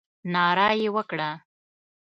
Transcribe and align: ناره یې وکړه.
ناره 0.33 0.67
یې 0.81 0.89
وکړه. 0.95 1.29